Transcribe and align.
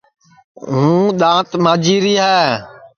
ہوں 0.71 1.01
دؔات 1.19 1.49
ماجی 1.63 1.95
ری 2.03 2.13
ہے 2.25 2.41